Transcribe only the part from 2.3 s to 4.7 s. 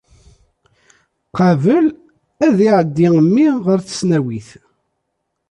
ad iɛeddi mmi ɣer tesnawit.